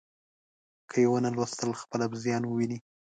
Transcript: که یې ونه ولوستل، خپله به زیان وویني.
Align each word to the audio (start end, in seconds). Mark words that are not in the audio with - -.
که 0.89 0.95
یې 1.03 1.07
ونه 1.09 1.29
ولوستل، 1.31 1.69
خپله 1.81 2.05
به 2.11 2.17
زیان 2.23 2.43
وویني. 2.45 2.77